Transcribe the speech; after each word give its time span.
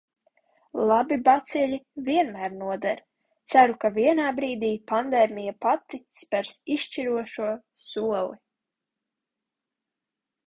Labi 0.91 1.17
baciļi 1.25 1.77
vienmēr 2.05 2.55
noder. 2.61 3.03
Ceru, 3.53 3.75
ka 3.83 3.91
vienā 3.97 4.31
brīdī 4.39 4.71
pandēmija 4.93 5.53
pati 5.65 5.99
spers 6.21 6.55
izšķirošo 6.77 7.51
soli. 7.91 8.41